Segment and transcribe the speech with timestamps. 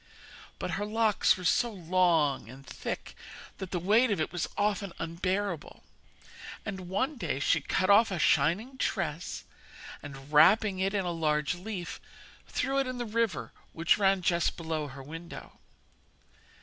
[0.57, 3.13] But her locks were so long and thick
[3.59, 5.83] that the weight of it was often unbearable,
[6.65, 9.43] and one day she cut off a shining tress,
[10.01, 12.01] and wrapping it in a large leaf,
[12.47, 15.59] threw it in the river which ran just below her window.